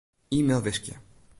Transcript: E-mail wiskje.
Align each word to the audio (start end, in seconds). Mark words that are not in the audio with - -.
E-mail 0.35 0.61
wiskje. 0.63 0.93